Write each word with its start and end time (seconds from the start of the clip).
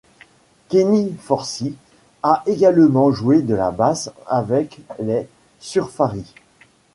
Kenny 0.69 1.15
Forssi 1.21 1.75
a 2.23 2.41
également 2.47 3.11
joué 3.11 3.43
de 3.43 3.53
la 3.53 3.69
basse 3.69 4.09
avec 4.25 4.79
les 4.97 5.27
Surfaris. 5.59 6.33